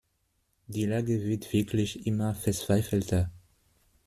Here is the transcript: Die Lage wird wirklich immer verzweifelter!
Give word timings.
Die 0.65 0.87
Lage 0.87 1.21
wird 1.25 1.53
wirklich 1.53 2.07
immer 2.07 2.33
verzweifelter! 2.33 3.29